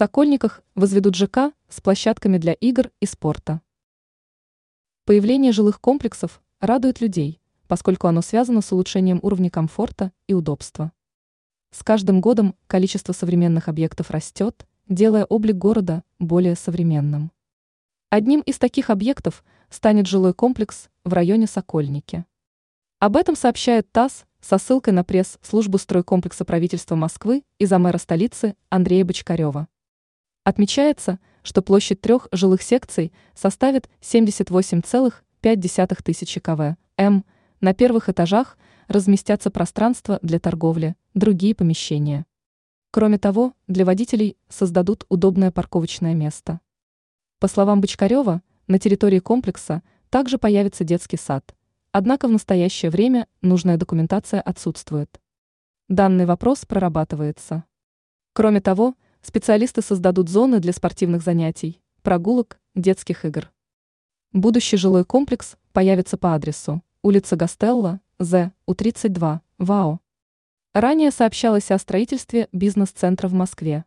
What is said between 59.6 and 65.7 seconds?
создадут зоны для спортивных занятий, прогулок, детских игр. Будущий жилой комплекс